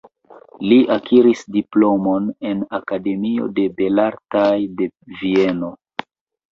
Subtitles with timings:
[0.69, 4.93] Li akiris diplomon en Akademio de Belartoj de
[5.23, 5.73] Vieno.